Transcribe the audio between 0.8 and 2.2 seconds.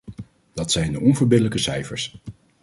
de onverbiddelijke cijfers.